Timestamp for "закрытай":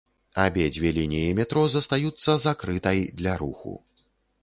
2.49-3.07